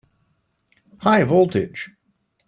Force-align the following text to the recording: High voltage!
High 1.01 1.25
voltage! 1.25 1.91